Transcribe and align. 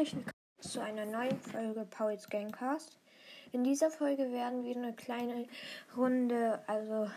herzlich 0.00 0.16
willkommen 0.16 0.60
zu 0.60 0.80
einer 0.80 1.04
neuen 1.04 1.38
Folge 1.40 1.84
Pauls 1.84 2.30
Gamecast. 2.30 2.98
In 3.52 3.64
dieser 3.64 3.90
Folge 3.90 4.32
werden 4.32 4.64
wir 4.64 4.74
eine 4.74 4.94
kleine 4.94 5.46
Runde, 5.94 6.58
also 6.66 7.10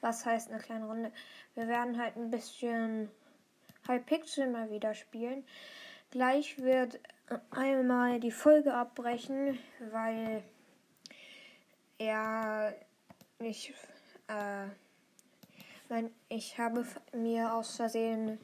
was 0.00 0.24
heißt 0.24 0.52
eine 0.52 0.60
kleine 0.60 0.86
Runde? 0.86 1.10
Wir 1.56 1.66
werden 1.66 2.00
halt 2.00 2.14
ein 2.14 2.30
bisschen 2.30 3.10
Hypixel 3.88 4.48
mal 4.52 4.70
wieder 4.70 4.94
spielen. 4.94 5.44
Gleich 6.12 6.58
wird 6.58 7.00
einmal 7.50 8.20
die 8.20 8.30
Folge 8.30 8.72
abbrechen, 8.72 9.58
weil 9.90 10.44
ja 11.98 12.72
ich 13.40 13.74
äh, 14.28 14.68
wenn 15.88 16.14
ich 16.28 16.56
habe 16.56 16.86
mir 17.12 17.52
aus 17.52 17.74
Versehen 17.74 18.38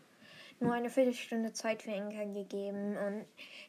nur 0.61 0.74
eine 0.74 0.90
Viertelstunde 0.90 1.52
Zeit 1.52 1.82
für 1.82 1.90
Enker 1.90 2.27
gegeben. 2.27 2.96
Und 2.96 3.24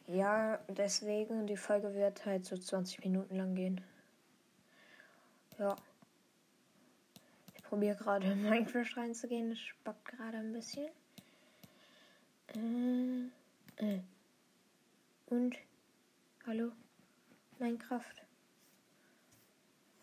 ja, 0.06 0.58
deswegen, 0.68 1.46
die 1.46 1.56
Folge 1.56 1.94
wird 1.94 2.24
halt 2.26 2.44
so 2.44 2.56
20 2.56 3.04
Minuten 3.04 3.36
lang 3.36 3.54
gehen. 3.54 3.80
Ja. 5.58 5.76
Ich 7.54 7.62
probiere 7.64 7.96
gerade 7.96 8.30
in 8.30 8.42
Minecraft 8.42 8.96
reinzugehen. 8.96 9.50
Das 9.50 9.58
spackt 9.58 10.04
gerade 10.04 10.38
ein 10.38 10.52
bisschen. 10.52 10.88
Äh, 12.54 13.84
äh. 13.84 14.00
Und? 15.26 15.56
Hallo? 16.46 16.72
Minecraft. 17.58 18.22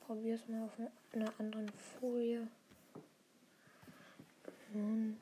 Probier 0.08 0.36
es 0.36 0.48
mal 0.48 0.64
auf 0.64 0.72
einer 1.14 1.32
anderen 1.38 1.70
Folie. 1.70 2.48
Und 4.74 5.20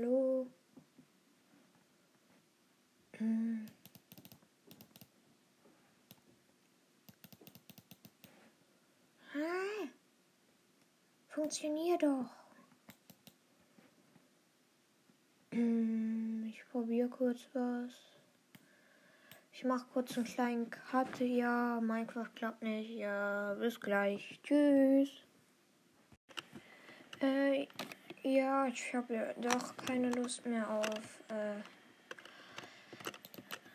Hallo. 0.00 0.46
Hm. 3.16 3.66
Hi. 9.34 9.90
Funktioniert 11.26 12.02
doch. 12.04 12.30
Hm, 15.50 16.46
ich 16.48 16.64
probiere 16.70 17.08
kurz 17.08 17.48
was. 17.52 17.90
Ich 19.52 19.64
mache 19.64 19.88
kurz 19.92 20.16
einen 20.16 20.26
kleinen 20.26 20.70
Cut. 20.70 21.18
Ja, 21.18 21.80
Minecraft 21.80 22.30
klappt 22.36 22.62
nicht. 22.62 22.90
Ja, 22.90 23.54
bis 23.54 23.80
gleich. 23.80 24.38
Tschüss. 24.44 25.10
Äh, 27.20 27.66
ja, 28.22 28.66
ich 28.66 28.94
habe 28.94 29.34
doch 29.36 29.76
keine 29.76 30.10
Lust 30.10 30.44
mehr 30.46 30.68
auf 30.68 31.20
äh, 31.28 31.62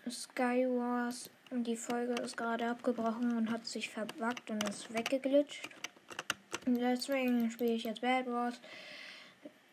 Skywars. 0.09 1.29
Die 1.51 1.75
Folge 1.75 2.13
ist 2.21 2.35
gerade 2.35 2.69
abgebrochen 2.69 3.37
und 3.37 3.51
hat 3.51 3.65
sich 3.65 3.89
verbuggt 3.89 4.49
und 4.49 4.63
ist 4.67 4.93
weggeglitscht. 4.93 5.69
Deswegen 6.65 7.51
spiele 7.51 7.73
ich 7.73 7.83
jetzt 7.83 8.01
Bad 8.01 8.27
Wars. 8.27 8.59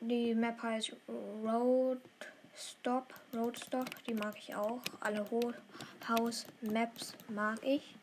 Die 0.00 0.34
Map 0.34 0.62
heißt 0.62 0.94
Road 1.42 2.00
Stop. 2.54 3.14
Road 3.34 3.58
Stop, 3.58 3.88
die 4.04 4.14
mag 4.14 4.34
ich 4.38 4.54
auch. 4.54 4.80
Alle 5.00 5.26
House 6.08 6.46
Maps 6.60 7.14
mag 7.28 7.58
ich. 7.62 7.94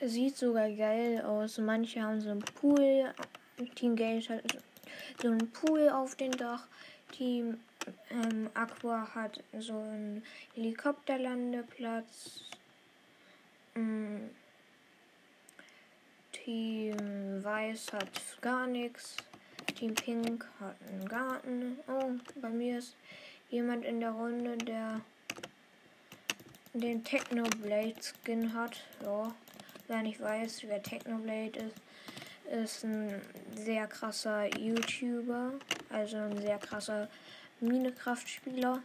Sieht 0.00 0.36
sogar 0.36 0.70
geil 0.70 1.22
aus. 1.22 1.58
Manche 1.58 2.02
haben 2.02 2.20
so 2.20 2.30
einen 2.30 2.40
Pool. 2.40 3.12
Team 3.74 3.94
Gage 3.94 4.28
hat 4.30 4.56
so 5.20 5.28
ein 5.28 5.50
Pool 5.50 5.88
auf 5.88 6.14
dem 6.16 6.32
Dach. 6.36 6.66
Team 7.12 7.58
ähm, 8.10 8.50
Aqua 8.54 9.08
hat 9.14 9.42
so 9.58 9.72
einen 9.72 10.22
Helikopterlandeplatz. 10.54 12.42
Ähm, 13.74 14.30
Team 16.32 17.42
Weiß 17.42 17.92
hat 17.92 18.08
gar 18.40 18.66
nichts. 18.66 19.16
Team 19.76 19.94
Pink 19.94 20.46
hat 20.60 20.76
einen 20.88 21.08
Garten. 21.08 21.78
Oh, 21.88 22.12
bei 22.40 22.48
mir 22.48 22.78
ist 22.78 22.94
jemand 23.50 23.84
in 23.84 24.00
der 24.00 24.12
Runde, 24.12 24.56
der 24.58 25.00
den 26.72 27.02
Technoblade 27.02 27.96
Skin 28.00 28.54
hat. 28.54 28.84
Ja, 29.02 29.34
wer 29.88 30.02
nicht 30.02 30.20
weiß, 30.20 30.62
wer 30.66 30.82
Technoblade 30.82 31.58
ist, 31.60 31.76
ist 32.50 32.84
ein 32.84 33.20
sehr 33.54 33.86
krasser 33.86 34.46
YouTuber, 34.58 35.52
also 35.88 36.16
ein 36.16 36.38
sehr 36.38 36.58
krasser 36.58 37.08
Minecraft-Spieler. 37.60 38.82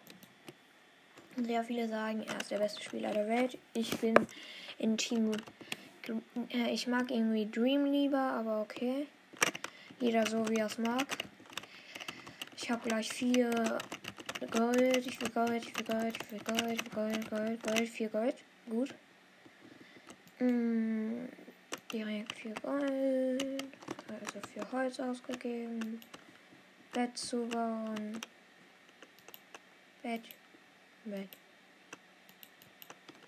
Sehr 1.38 1.64
viele 1.64 1.90
sagen, 1.90 2.24
er 2.24 2.38
ist 2.40 2.52
der 2.52 2.60
beste 2.60 2.82
Spieler 2.82 3.12
der 3.12 3.28
Welt. 3.28 3.58
Ich 3.74 3.98
bin 3.98 4.16
in 4.78 4.98
Team. 4.98 5.32
Äh, 6.50 6.72
ich 6.72 6.88
mag 6.88 7.12
irgendwie 7.12 7.50
Dream 7.50 7.86
lieber, 7.86 8.20
aber 8.20 8.62
okay. 8.62 9.08
Jeder 10.00 10.26
so 10.28 10.48
wie 10.50 10.56
er 10.56 10.68
es 10.68 10.78
mag. 10.78 11.06
Ich 12.58 12.70
habe 12.70 12.88
gleich 12.88 13.12
vier 13.12 13.80
Gold. 14.52 15.06
Ich 15.06 15.20
will 15.20 15.30
Gold, 15.30 15.66
ich 15.66 15.78
will 15.78 15.86
Gold, 15.86 16.16
ich 16.18 16.32
will 16.32 16.40
Gold, 16.40 16.72
ich 16.72 16.86
will 16.86 16.92
Gold, 16.94 17.30
Gold, 17.30 17.64
Gold, 17.64 17.90
vier 17.90 18.10
Gold. 18.10 18.36
Gut. 18.70 18.94
Mm, 20.40 21.05
direkt 21.96 22.34
vier 22.34 22.54
Gold. 22.56 23.64
Also 24.10 24.40
für 24.54 24.72
Holz 24.72 25.00
ausgegeben. 25.00 26.02
Bett 26.94 27.18
zu 27.18 27.48
bauen. 27.48 28.20
Bett. 30.04 30.24
Bett. 31.06 31.30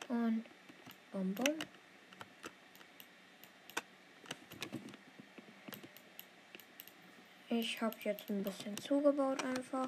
Und 0.09 0.43
Bonbon. 1.11 1.55
Ich 7.49 7.81
habe 7.81 7.95
jetzt 8.03 8.29
ein 8.29 8.43
bisschen 8.43 8.77
zugebaut 8.77 9.43
einfach. 9.43 9.85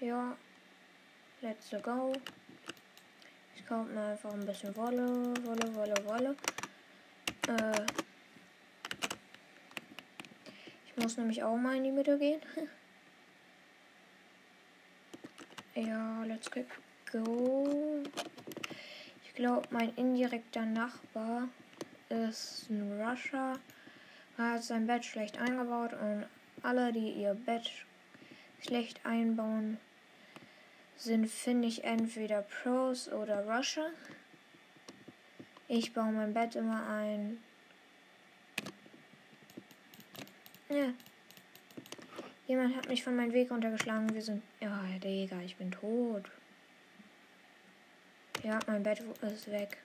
Ja. 0.00 0.36
Let's 1.40 1.70
go. 1.82 2.12
Ich 3.56 3.66
kaufe 3.66 3.90
mir 3.90 4.04
einfach 4.12 4.32
ein 4.32 4.46
bisschen 4.46 4.76
Wolle, 4.76 5.34
Wolle, 5.44 5.74
Wolle, 5.74 6.04
Wolle. 6.04 6.36
Äh, 7.58 7.86
ich 10.86 10.96
muss 11.02 11.16
nämlich 11.16 11.42
auch 11.42 11.56
mal 11.56 11.76
in 11.76 11.84
die 11.84 11.90
Mitte 11.90 12.18
gehen. 12.18 12.40
ja, 15.74 16.22
let's 16.24 16.50
go. 17.10 18.02
Ich 19.24 19.34
glaube, 19.34 19.66
mein 19.70 19.94
indirekter 19.96 20.64
Nachbar 20.64 21.48
ist 22.08 22.68
ein 22.70 23.00
Rusher. 23.00 23.58
Er 24.38 24.52
hat 24.52 24.62
sein 24.64 24.86
Bett 24.86 25.04
schlecht 25.04 25.38
eingebaut 25.38 25.92
und 25.92 26.26
alle, 26.62 26.92
die 26.92 27.10
ihr 27.12 27.34
Bett 27.34 27.70
schlecht 28.60 29.04
einbauen, 29.04 29.78
sind, 30.96 31.28
finde 31.28 31.68
ich, 31.68 31.84
entweder 31.84 32.42
Pros 32.42 33.08
oder 33.08 33.46
Rusher. 33.46 33.90
Ich 35.74 35.94
baue 35.94 36.12
mein 36.12 36.34
Bett 36.34 36.54
immer 36.54 36.86
ein. 36.86 37.42
Ja. 40.68 40.92
Jemand 42.46 42.76
hat 42.76 42.88
mich 42.90 43.02
von 43.02 43.16
meinem 43.16 43.32
Weg 43.32 43.50
runtergeschlagen. 43.50 44.12
Wir 44.12 44.20
sind. 44.20 44.42
Ja, 44.60 44.82
Digga, 45.02 45.40
ich 45.40 45.56
bin 45.56 45.70
tot. 45.70 46.30
Ja, 48.42 48.58
mein 48.66 48.82
Bett 48.82 49.02
ist 49.22 49.50
weg. 49.50 49.78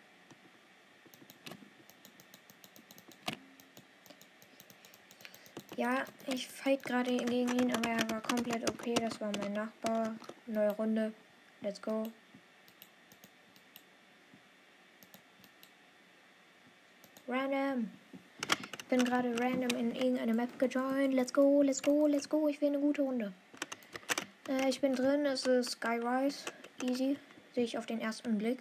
Ja, 5.77 6.03
ich 6.25 6.49
fight 6.49 6.83
gerade 6.83 7.15
gegen 7.15 7.57
ihn, 7.57 7.73
aber 7.73 7.91
er 7.91 8.09
war 8.09 8.21
komplett 8.23 8.69
okay. 8.69 8.95
Das 8.95 9.21
war 9.21 9.31
mein 9.37 9.53
Nachbar. 9.53 10.17
Neue 10.47 10.71
Runde. 10.71 11.13
Let's 11.61 11.81
go. 11.81 12.11
Random. 17.27 17.91
Ich 18.61 18.71
bin 18.87 19.03
gerade 19.03 19.37
random 19.39 19.77
in 19.77 19.95
irgendeine 19.95 20.33
Map 20.33 20.57
gejoint. 20.59 21.13
Let's 21.13 21.33
go, 21.33 21.61
let's 21.61 21.81
go, 21.81 22.07
let's 22.07 22.29
go. 22.29 22.47
Ich 22.47 22.61
will 22.61 22.69
eine 22.69 22.79
gute 22.79 23.01
Runde. 23.01 23.33
Äh, 24.47 24.69
ich 24.69 24.81
bin 24.81 24.95
drin. 24.95 25.25
Es 25.25 25.45
ist 25.45 25.71
Skyrise. 25.71 26.45
Easy. 26.83 27.17
Sehe 27.53 27.63
ich 27.63 27.77
auf 27.77 27.85
den 27.85 27.99
ersten 27.99 28.37
Blick. 28.37 28.59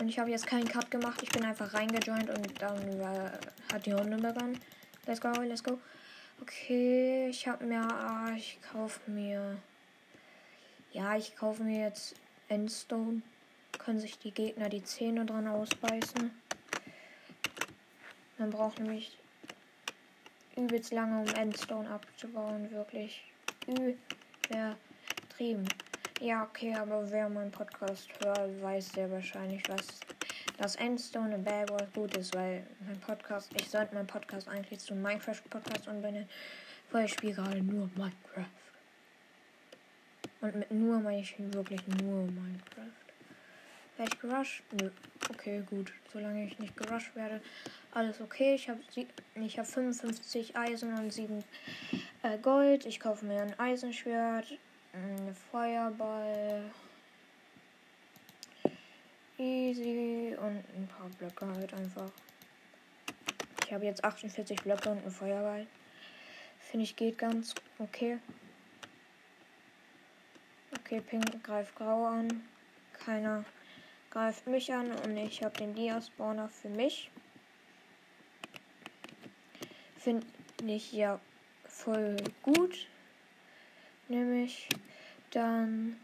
Und 0.00 0.08
ich 0.08 0.18
habe 0.18 0.30
jetzt 0.30 0.46
keinen 0.46 0.68
Cut 0.68 0.90
gemacht. 0.90 1.20
Ich 1.22 1.30
bin 1.30 1.44
einfach 1.44 1.74
reingejoint 1.74 2.28
und 2.30 2.62
dann 2.62 3.00
äh, 3.00 3.30
hat 3.72 3.86
die 3.86 3.92
Runde 3.92 4.16
begonnen. 4.16 4.60
Let's 5.06 5.20
go, 5.20 5.32
let's 5.42 5.64
go. 5.64 5.78
Okay, 6.40 7.28
ich 7.28 7.48
habe 7.48 7.64
mir. 7.64 7.80
Ah, 7.80 8.32
ich 8.36 8.58
kaufe 8.72 9.10
mir. 9.10 9.56
Ja, 10.92 11.16
ich 11.16 11.36
kaufe 11.36 11.62
mir 11.62 11.80
jetzt 11.84 12.14
Endstone. 12.48 13.22
Können 13.78 14.00
sich 14.00 14.18
die 14.18 14.32
Gegner 14.32 14.68
die 14.68 14.84
Zähne 14.84 15.24
dran 15.24 15.46
ausbeißen. 15.46 16.30
Man 18.38 18.50
braucht 18.50 18.78
nämlich 18.78 19.18
übelst 20.56 20.92
lange, 20.92 21.20
um 21.20 21.34
Endstone 21.34 21.90
abzubauen. 21.90 22.70
Wirklich 22.70 23.22
übertrieben. 24.48 25.68
Ja, 26.20 26.44
okay, 26.44 26.74
aber 26.74 27.08
wer 27.10 27.28
meinen 27.28 27.50
Podcast 27.50 28.08
hört, 28.20 28.60
weiß 28.62 28.92
sehr 28.92 29.10
wahrscheinlich, 29.10 29.62
was 29.68 30.00
das 30.56 30.74
Endstone 30.76 31.36
in 31.36 31.44
Bad 31.44 31.70
Wars 31.70 31.92
gut 31.94 32.16
ist, 32.16 32.34
weil 32.34 32.66
mein 32.86 32.98
Podcast, 33.00 33.52
ich 33.60 33.68
sollte 33.70 33.94
meinen 33.94 34.08
Podcast 34.08 34.48
eigentlich 34.48 34.80
zum 34.80 35.00
Minecraft-Podcast 35.00 35.86
umbenennen, 35.86 36.28
weil 36.90 37.04
ich 37.04 37.12
spiele 37.12 37.34
gerade 37.34 37.62
nur 37.62 37.88
Minecraft. 37.94 38.46
Und 40.40 40.56
mit 40.56 40.70
nur 40.70 40.98
meine 41.00 41.20
ich 41.20 41.34
wirklich 41.38 41.86
nur 41.86 42.22
Minecraft. 42.24 43.07
Werde 43.98 44.12
ich 44.14 44.20
gerusht? 44.20 44.62
Nö. 44.80 44.90
Okay, 45.28 45.60
gut. 45.66 45.92
Solange 46.12 46.46
ich 46.46 46.56
nicht 46.60 46.76
gerusht 46.76 47.16
werde, 47.16 47.40
alles 47.90 48.20
okay. 48.20 48.54
Ich 48.54 48.68
habe 48.68 48.80
ich 49.34 49.58
hab 49.58 49.66
55 49.66 50.56
Eisen 50.56 50.96
und 50.96 51.12
7 51.12 51.42
äh, 52.22 52.38
Gold. 52.38 52.86
Ich 52.86 53.00
kaufe 53.00 53.26
mir 53.26 53.42
ein 53.42 53.58
Eisenschwert, 53.58 54.56
ein 54.92 55.34
Feuerball. 55.50 56.70
Easy 59.36 60.36
und 60.40 60.64
ein 60.76 60.88
paar 60.88 61.08
Blöcke 61.18 61.46
halt 61.46 61.74
einfach. 61.74 62.10
Ich 63.66 63.72
habe 63.72 63.84
jetzt 63.84 64.04
48 64.04 64.62
Blöcke 64.62 64.90
und 64.90 65.04
ein 65.04 65.10
Feuerball. 65.10 65.66
Finde 66.60 66.84
ich 66.84 66.94
geht 66.94 67.18
ganz 67.18 67.52
okay. 67.80 68.18
Okay, 70.78 71.00
Pink 71.00 71.42
greift 71.42 71.74
Grau 71.74 72.06
an. 72.06 72.48
Keiner 72.92 73.44
greift 74.18 74.48
mich 74.48 74.72
an 74.74 74.90
und 75.04 75.16
ich 75.16 75.44
habe 75.44 75.56
den 75.56 75.74
Dia-Spawner 75.74 76.48
für 76.48 76.68
mich. 76.68 77.08
Finde 79.96 80.26
ich 80.66 80.92
ja 80.92 81.20
voll 81.64 82.16
gut. 82.42 82.88
Nämlich 84.08 84.68
dann. 85.30 86.00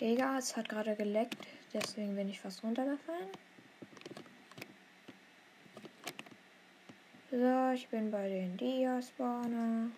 Digga, 0.00 0.38
es 0.38 0.56
hat 0.56 0.68
gerade 0.68 0.94
geleckt, 0.94 1.44
deswegen 1.74 2.14
bin 2.14 2.28
ich 2.28 2.38
fast 2.38 2.62
runtergefallen. 2.62 3.30
So, 7.32 7.70
ich 7.74 7.88
bin 7.88 8.12
bei 8.12 8.28
den 8.28 8.56
Dia-Spawner. 8.56 9.90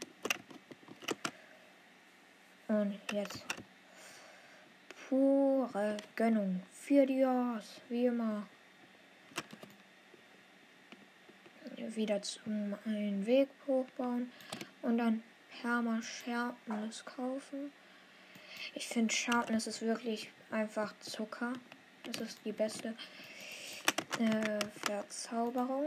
Und 2.69 2.99
jetzt 3.13 3.45
pure 5.11 5.97
Gönnung 6.15 6.63
für 6.71 7.05
Dias, 7.05 7.81
wie 7.89 8.07
immer. 8.07 8.47
Wieder 11.77 12.23
zum 12.23 12.77
einen 12.87 13.27
Weg 13.27 13.49
hochbauen 13.67 14.31
und 14.83 14.99
dann 14.99 15.25
Perma 15.61 16.01
Sharpness 16.01 17.05
kaufen. 17.05 17.73
Ich 18.75 18.87
finde 18.87 19.13
Sharpness 19.13 19.67
ist 19.67 19.83
wirklich 19.83 20.31
einfach 20.53 20.95
Zucker. 21.01 21.55
Das 22.05 22.21
ist 22.21 22.39
die 22.45 22.53
beste 22.53 22.95
äh, 24.21 24.65
Verzauberung. 24.85 25.87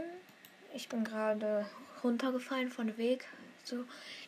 Ich 0.74 0.88
bin 0.90 1.02
gerade 1.02 1.64
runtergefallen 2.02 2.70
von 2.70 2.94
Weg. 2.98 3.26
So, 3.62 3.84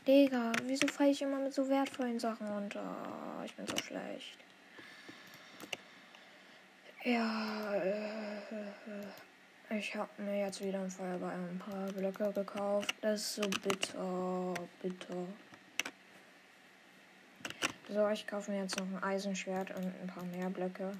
Digga, 0.06 0.52
wieso 0.62 0.86
falle 0.86 1.10
ich 1.10 1.20
immer 1.20 1.38
mit 1.38 1.52
so 1.52 1.68
wertvollen 1.68 2.18
Sachen 2.18 2.46
runter? 2.46 3.42
Ich 3.44 3.54
bin 3.54 3.66
so 3.66 3.76
schlecht. 3.76 4.45
Ja, 7.06 7.72
äh, 7.76 9.78
ich 9.78 9.94
habe 9.94 10.10
mir 10.20 10.40
jetzt 10.40 10.60
wieder 10.60 10.80
ein 10.80 10.90
Feuerball 10.90 11.36
ein 11.36 11.56
paar 11.56 11.86
Blöcke 11.92 12.32
gekauft. 12.32 12.92
Das 13.00 13.20
ist 13.20 13.34
so 13.36 13.42
bitter, 13.42 14.54
bitter. 14.82 15.28
So, 17.88 18.08
ich 18.08 18.26
kaufe 18.26 18.50
mir 18.50 18.62
jetzt 18.62 18.76
noch 18.76 18.86
ein 18.86 19.00
Eisenschwert 19.04 19.70
und 19.76 19.84
ein 19.84 20.08
paar 20.08 20.24
mehr 20.24 20.50
Blöcke. 20.50 20.94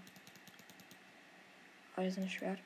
Eisenschwert. 1.97 2.61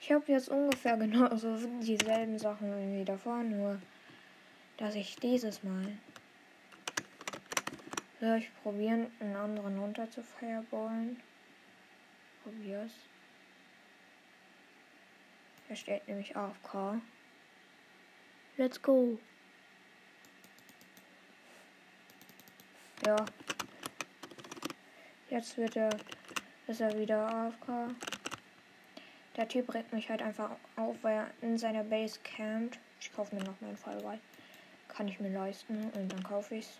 Ich 0.00 0.12
habe 0.12 0.30
jetzt 0.30 0.48
ungefähr 0.48 0.96
genauso 0.96 1.56
dieselben 1.80 2.38
Sachen 2.38 3.00
wie 3.00 3.04
davor, 3.04 3.42
nur 3.42 3.80
dass 4.76 4.94
ich 4.94 5.16
dieses 5.16 5.64
Mal. 5.64 5.98
Soll 8.20 8.38
ich 8.38 8.62
probieren, 8.62 9.08
einen 9.18 9.34
anderen 9.34 9.76
runter 9.76 10.08
zu 10.08 10.22
fireballen? 10.22 11.20
Probier's. 12.46 12.92
Er 15.68 15.74
steht 15.74 16.06
nämlich 16.06 16.36
AFK. 16.36 17.00
Let's 18.56 18.80
go. 18.80 19.18
Ja. 23.04 23.16
Jetzt 25.28 25.56
wird 25.56 25.74
er, 25.74 25.90
ist 26.68 26.80
er 26.80 26.96
wieder 26.96 27.26
AFK. 27.26 27.92
Der 29.36 29.48
Typ 29.48 29.74
regt 29.74 29.92
mich 29.92 30.08
halt 30.08 30.22
einfach 30.22 30.52
auf, 30.76 31.02
weil 31.02 31.16
er 31.16 31.30
in 31.40 31.58
seiner 31.58 31.82
Base 31.82 32.20
campt. 32.22 32.78
Ich 33.00 33.12
kaufe 33.12 33.34
mir 33.34 33.42
noch 33.42 33.60
meinen 33.60 33.76
Fallball. 33.76 34.20
Kann 34.86 35.08
ich 35.08 35.18
mir 35.18 35.30
leisten 35.30 35.90
und 35.96 36.12
dann 36.12 36.22
kaufe 36.22 36.54
ich's. 36.54 36.78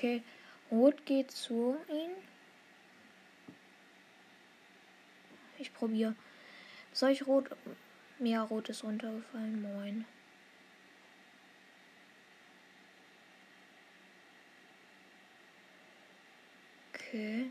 Okay, 0.00 0.22
Rot 0.70 1.04
geht 1.04 1.30
zu 1.30 1.76
ihm. 1.90 2.12
Ich 5.58 5.74
probiere. 5.74 6.14
Soll 6.94 7.10
ich 7.10 7.26
Rot. 7.26 7.50
Mehr 8.18 8.40
Rot 8.40 8.70
ist 8.70 8.82
runtergefallen. 8.82 9.60
Moin. 9.60 10.06
Okay. 16.94 17.50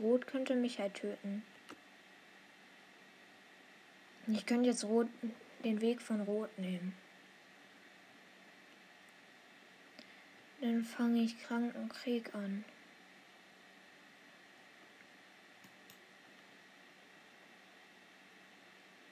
Rot 0.00 0.28
könnte 0.28 0.54
mich 0.54 0.78
halt 0.78 0.94
töten. 0.94 1.42
Ich 4.28 4.46
könnte 4.46 4.68
jetzt 4.68 4.84
Rot 4.84 5.08
den 5.64 5.80
Weg 5.80 6.00
von 6.00 6.20
Rot 6.20 6.56
nehmen. 6.56 6.94
Dann 10.66 10.82
fange 10.82 11.22
ich 11.22 11.40
Krankenkrieg 11.44 12.34
an. 12.34 12.64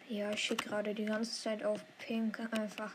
Ja, 0.09 0.33
ich 0.33 0.41
schicke 0.43 0.69
gerade 0.69 0.95
die 0.95 1.05
ganze 1.05 1.41
Zeit 1.41 1.63
auf 1.63 1.81
Pink 1.99 2.41
einfach 2.51 2.93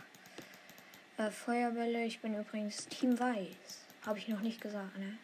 äh, 1.17 1.31
Feuerbälle. 1.31 2.03
Ich 2.03 2.19
bin 2.19 2.37
übrigens 2.37 2.85
Team 2.87 3.17
Weiß. 3.17 3.85
Habe 4.05 4.17
ich 4.17 4.27
noch 4.27 4.41
nicht 4.41 4.59
gesagt, 4.59 4.97
ne? 4.97 5.17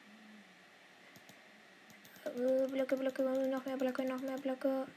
Äh, 2.24 2.68
Blöcke, 2.70 2.96
Blöcke, 2.96 3.22
noch 3.50 3.66
mehr 3.66 3.76
Blöcke, 3.76 4.06
noch 4.06 4.22
mehr 4.22 4.38
Blöcke. 4.38 4.88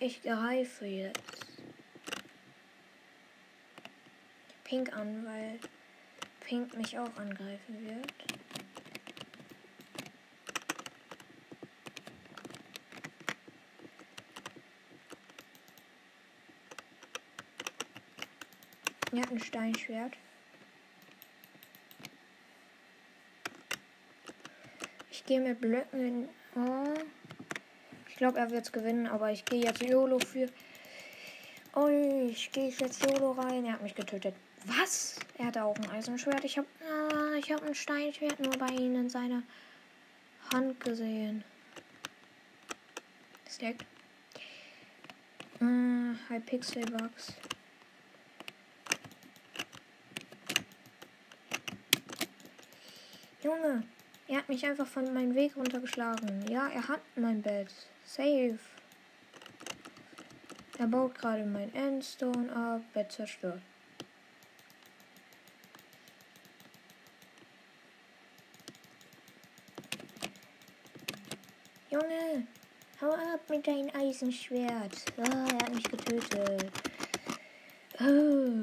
Ich 0.00 0.20
greife 0.20 0.84
jetzt. 0.84 1.46
Pink 4.64 4.94
an, 4.94 5.24
weil 5.24 5.58
Pink 6.46 6.76
mich 6.76 6.98
auch 6.98 7.16
angreifen 7.16 7.86
wird. 7.86 8.12
Er 19.12 19.22
hat 19.22 19.30
ein 19.30 19.40
Steinschwert. 19.40 20.12
Ich 25.10 25.24
gehe 25.24 25.40
mit 25.40 25.60
Blöcken 25.60 26.00
in. 26.00 26.28
Oh. 26.56 26.94
Ich 28.08 28.16
glaube, 28.16 28.38
er 28.38 28.50
wird 28.50 28.64
es 28.64 28.72
gewinnen, 28.72 29.06
aber 29.06 29.30
ich 29.30 29.44
gehe 29.44 29.64
jetzt 29.64 29.82
YOLO 29.82 30.18
für. 30.18 30.48
Oh, 31.74 31.88
ich 31.88 32.52
gehe 32.52 32.68
jetzt 32.68 33.02
YOLO 33.04 33.32
rein. 33.32 33.64
Er 33.64 33.74
hat 33.74 33.82
mich 33.82 33.94
getötet. 33.94 34.34
Was? 34.64 35.16
Er 35.36 35.46
hat 35.46 35.58
auch 35.58 35.76
ein 35.76 35.90
Eisenschwert. 35.90 36.44
Ich 36.44 36.56
habe 36.56 36.66
ah, 36.88 37.34
ich 37.36 37.52
ein 37.52 37.74
Steinschwert 37.74 38.40
nur 38.40 38.56
bei 38.56 38.68
ihm 38.68 38.94
in 38.96 39.08
seiner 39.10 39.42
Hand 40.52 40.80
gesehen. 40.80 41.44
Stack. 43.48 43.76
Äh, 45.60 46.14
High 46.28 46.46
Pixel 46.46 46.84
Bugs. 46.86 47.34
Junge, 53.42 53.82
er 54.26 54.38
hat 54.38 54.48
mich 54.48 54.64
einfach 54.64 54.86
von 54.86 55.12
meinem 55.12 55.34
Weg 55.34 55.56
runtergeschlagen. 55.56 56.48
Ja, 56.48 56.68
er 56.68 56.88
hat 56.88 57.02
mein 57.16 57.42
Bett. 57.42 57.68
Safe. 58.06 58.58
Er 60.78 60.86
baut 60.86 61.14
gerade 61.14 61.44
mein 61.44 61.72
Endstone 61.74 62.50
ab. 62.50 62.80
Bett 62.94 63.12
zerstört. 63.12 63.60
Junge, 72.14 72.46
hau 73.00 73.10
ab 73.10 73.40
mit 73.48 73.66
deinem 73.66 73.90
Eisenschwert. 73.94 75.04
Oh, 75.16 75.22
er 75.22 75.54
hat 75.54 75.74
mich 75.74 75.84
getötet. 75.84 76.70
Oh. 78.00 78.54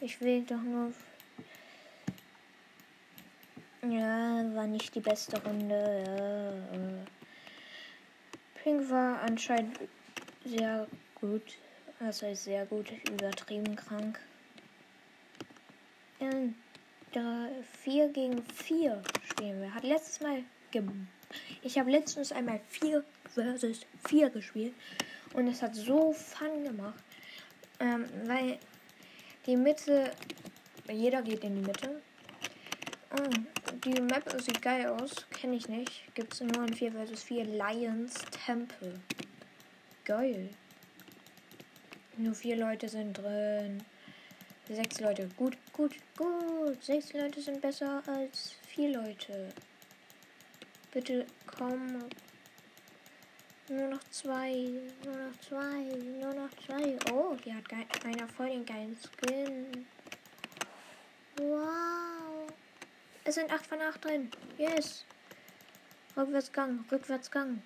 Ich 0.00 0.20
will 0.20 0.42
doch 0.42 0.62
nur. 0.62 0.92
Ja, 3.82 4.44
war 4.54 4.66
nicht 4.66 4.94
die 4.94 5.00
beste 5.00 5.40
Runde. 5.42 6.04
Ja. 6.06 7.12
Pink 8.62 8.90
war 8.90 9.20
anscheinend 9.22 9.78
sehr 10.44 10.86
gut. 11.14 11.58
Heißt 12.00 12.24
sehr 12.32 12.66
gut, 12.66 12.90
übertrieben 13.08 13.76
krank. 13.76 14.18
In 16.18 16.54
4 17.82 18.08
gegen 18.08 18.42
4 18.42 19.00
spielen 19.34 19.60
wir. 19.60 19.74
Hat 19.74 19.84
letztes 19.84 20.20
Mal. 20.20 20.42
Ich 21.62 21.78
habe 21.78 21.90
letztens 21.90 22.32
einmal 22.32 22.60
4 22.68 23.04
versus 23.32 23.80
4 24.08 24.30
gespielt. 24.30 24.74
Und 25.34 25.48
es 25.48 25.62
hat 25.62 25.74
so 25.74 26.12
Fun 26.12 26.64
gemacht. 26.64 27.02
Ähm, 27.80 28.06
weil 28.26 28.58
die 29.46 29.56
Mitte. 29.56 30.10
Jeder 30.90 31.22
geht 31.22 31.44
in 31.44 31.56
die 31.56 31.62
Mitte. 31.62 32.02
Oh, 33.12 33.30
die 33.84 34.00
Map 34.00 34.40
sieht 34.40 34.60
geil 34.60 34.86
aus. 34.86 35.26
Kenne 35.30 35.56
ich 35.56 35.68
nicht. 35.68 36.14
Gibt 36.14 36.34
es 36.34 36.40
nur 36.40 36.64
in 36.66 36.74
4 36.74 36.92
vs 36.92 37.22
4 37.22 37.44
Lions 37.44 38.14
Temple. 38.44 39.00
Geil. 40.04 40.50
Nur 42.16 42.34
vier 42.34 42.56
Leute 42.56 42.88
sind 42.88 43.14
drin. 43.14 43.82
Sechs 44.68 45.00
Leute. 45.00 45.28
Gut, 45.36 45.56
gut, 45.72 45.92
gut. 46.16 46.82
Sechs 46.82 47.12
Leute 47.12 47.40
sind 47.40 47.60
besser 47.60 48.02
als 48.06 48.54
vier 48.74 48.88
Leute. 48.88 49.52
Bitte 50.90 51.26
komm. 51.46 52.08
Nur 53.68 53.88
noch 53.88 54.02
zwei. 54.10 54.68
Nur 55.04 55.16
noch 55.16 55.40
zwei. 55.40 55.84
Nur 56.20 56.34
noch 56.34 56.50
zwei. 56.66 56.98
Oh, 57.12 57.36
hier 57.42 57.54
hat 57.54 58.04
einer 58.04 58.26
voll 58.26 58.48
den 58.48 58.66
geilen 58.66 58.96
Skin. 58.96 59.86
Wow. 61.36 62.52
Es 63.22 63.36
sind 63.36 63.52
acht 63.52 63.66
von 63.66 63.80
acht 63.80 64.04
drin. 64.04 64.28
Yes. 64.58 65.04
Rückwärtsgang. 66.16 66.84
Rückwärtsgang. 66.90 67.62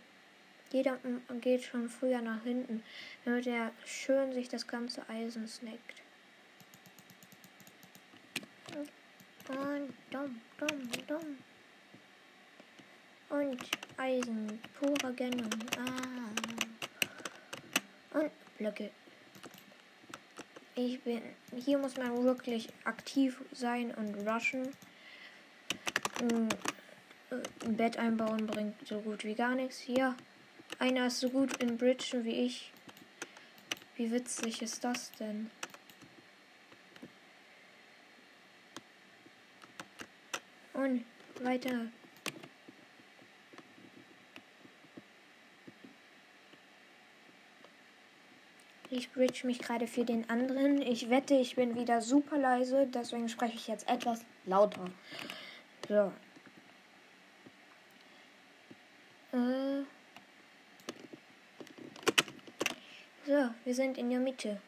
Jeder 0.71 0.99
geht 1.41 1.62
schon 1.62 1.88
früher 1.88 2.21
nach 2.21 2.43
hinten, 2.43 2.83
damit 3.25 3.47
er 3.47 3.73
schön 3.87 4.35
sich 4.35 4.50
das 4.50 4.67
ganze 4.67 5.09
Eisen 5.09 5.49
snackt. 5.49 6.03
Und 9.49 9.95
dumm, 10.11 10.40
dumm, 10.59 10.90
dumm. 11.07 11.38
Und 13.31 13.59
Eisen, 13.97 14.61
pure 14.78 15.12
Gönnung. 15.14 15.50
Ah. 15.78 16.31
Und 18.19 18.31
Blöcke. 18.59 18.90
Ich 20.75 21.00
bin. 21.02 21.23
Hier 21.57 21.78
muss 21.78 21.97
man 21.97 22.23
wirklich 22.25 22.69
aktiv 22.85 23.43
sein 23.52 23.95
und 23.95 24.14
rushen. 24.28 24.73
Ein 26.21 26.49
Bett 27.76 27.97
einbauen 27.97 28.47
bringt 28.47 28.87
so 28.87 29.00
gut 29.00 29.25
wie 29.25 29.35
gar 29.35 29.55
nichts. 29.55 29.78
Hier 29.78 30.14
einer 30.78 31.09
ist 31.09 31.21
so 31.21 31.31
gut 31.31 31.57
in 31.62 31.76
Bridgen 31.76 32.25
wie 32.25 32.47
ich. 32.47 32.73
Wie 33.97 34.12
witzig 34.12 34.62
ist 34.62 34.85
das 34.85 35.11
denn? 35.12 35.50
Und 40.78 41.04
weiter. 41.40 41.88
Ich 48.88 49.11
bridge 49.11 49.44
mich 49.44 49.58
gerade 49.58 49.88
für 49.88 50.04
den 50.04 50.30
anderen. 50.30 50.80
Ich 50.80 51.11
wette, 51.11 51.35
ich 51.35 51.56
bin 51.56 51.75
wieder 51.75 52.00
super 52.00 52.38
leise, 52.38 52.87
deswegen 52.87 53.28
spreche 53.28 53.56
ich 53.56 53.66
jetzt 53.66 53.88
etwas 53.88 54.25
lauter. 54.47 54.85
So. 55.88 56.12
Äh. 59.32 59.82
So, 63.26 63.50
wir 63.64 63.75
sind 63.75 63.99
in 63.99 64.11
der 64.11 64.20
Mitte. 64.20 64.62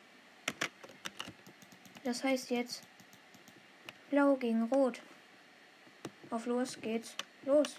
Das 2.02 2.24
heißt 2.24 2.50
jetzt 2.50 2.82
Blau 4.10 4.34
gegen 4.34 4.64
Rot. 4.64 5.00
Auf 6.30 6.46
los 6.46 6.80
geht's. 6.80 7.14
Los. 7.44 7.76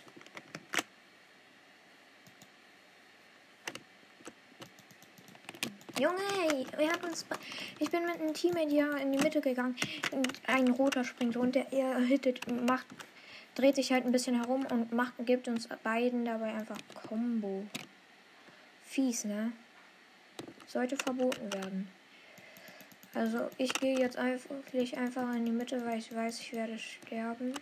Junge, 6.00 6.66
wir 6.78 6.92
haben 6.92 7.04
uns. 7.04 7.26
Ich 7.80 7.92
bin 7.92 8.06
mit 8.06 8.20
einem 8.20 8.34
Teammate 8.34 8.70
hier 8.70 8.98
in 8.98 9.12
die 9.12 9.20
Mitte 9.20 9.42
gegangen. 9.42 9.76
Ein 10.48 10.70
roter 10.70 11.04
springt 11.04 11.38
runter. 11.38 11.66
Er 11.72 12.00
hittet, 12.00 12.48
macht, 12.66 12.88
dreht 13.56 13.76
sich 13.76 13.92
halt 13.92 14.06
ein 14.06 14.12
bisschen 14.12 14.36
herum 14.36 14.66
und 14.66 14.92
macht, 14.92 15.14
gibt 15.26 15.48
uns 15.48 15.68
beiden 15.84 16.26
dabei 16.26 16.54
einfach 16.54 16.78
Combo. 17.08 17.66
Fies, 18.84 19.26
ne? 19.26 19.52
sollte 20.72 20.96
verboten 20.96 21.52
werden. 21.54 21.90
Also 23.14 23.50
ich 23.58 23.74
gehe 23.74 24.00
jetzt 24.00 24.18
einfach, 24.18 24.50
einfach 24.98 25.36
in 25.36 25.46
die 25.46 25.52
Mitte, 25.52 25.86
weil 25.86 26.00
ich 26.00 26.16
weiß, 26.16 26.40
ich 26.40 26.54
werde 26.54 26.80
sterben. 26.80 27.54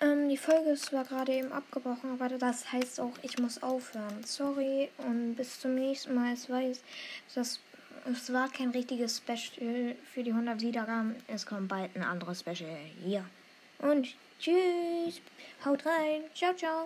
Ähm, 0.00 0.28
die 0.28 0.36
Folge 0.36 0.70
ist 0.70 0.86
zwar 0.86 1.04
gerade 1.04 1.32
eben 1.32 1.52
abgebrochen, 1.52 2.12
aber 2.12 2.36
das 2.36 2.70
heißt 2.70 3.00
auch, 3.00 3.12
ich 3.22 3.38
muss 3.38 3.62
aufhören. 3.62 4.22
Sorry 4.24 4.90
und 4.98 5.36
bis 5.36 5.60
zum 5.60 5.74
nächsten 5.74 6.14
Mal. 6.14 6.34
Es 6.34 6.50
war, 6.50 6.60
das, 7.34 7.60
es 8.04 8.32
war 8.32 8.50
kein 8.50 8.70
richtiges 8.70 9.18
Special 9.18 9.96
für 10.12 10.22
die 10.22 10.32
100 10.32 10.60
Wiedergaben. 10.60 11.16
Es 11.28 11.46
kommt 11.46 11.68
bald 11.68 11.96
ein 11.96 12.02
anderes 12.02 12.40
Special 12.40 12.76
hier. 13.04 13.24
Und 13.78 14.08
tschüss. 14.38 15.20
Haut 15.64 15.84
rein. 15.86 16.24
Ciao, 16.34 16.54
ciao. 16.54 16.84